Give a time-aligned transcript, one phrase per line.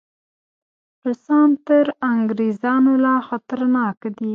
[1.05, 4.29] روسان تر انګریزانو لا خطرناک دي.